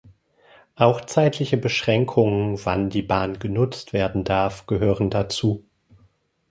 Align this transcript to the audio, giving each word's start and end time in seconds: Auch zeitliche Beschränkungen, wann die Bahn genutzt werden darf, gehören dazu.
Auch 0.77 1.01
zeitliche 1.01 1.57
Beschränkungen, 1.57 2.59
wann 2.65 2.89
die 2.89 3.03
Bahn 3.03 3.37
genutzt 3.37 3.93
werden 3.93 4.23
darf, 4.23 4.65
gehören 4.65 5.11
dazu. 5.11 5.63